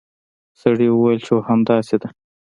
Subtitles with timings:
[0.61, 2.09] سړي وویل چې هو همداسې ده.